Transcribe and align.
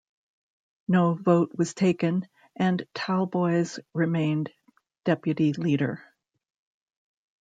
No 0.87 1.13
vote 1.13 1.51
was 1.55 1.75
taken, 1.75 2.27
and 2.55 2.87
Talboys 2.95 3.77
remained 3.93 4.51
deputy 5.05 5.53
leader. 5.53 6.01